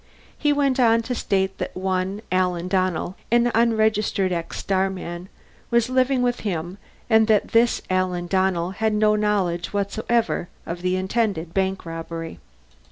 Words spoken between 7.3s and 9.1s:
this Alan Donnell had